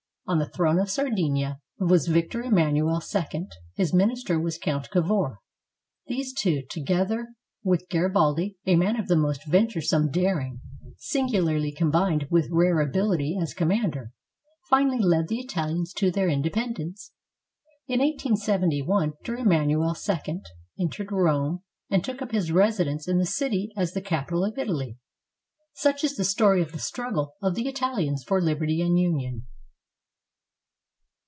[0.27, 3.47] On the throne of Sardinia was Victor Emman uel II.
[3.75, 5.39] His minister was Count Cavour.
[6.07, 10.61] These two, together with Garibaldi, a man of the most venturesome daring,
[10.95, 14.13] sin gularly combined with rare ability as a commander,
[14.69, 17.11] finally led the Italians to their independence.
[17.87, 20.41] In 1871, Victor Emmanuel II
[20.79, 24.97] entered Rome and took up his residence in the city as the capital of Italy.
[25.73, 29.47] Such is the story of the struggle of the Italians for liberty and union.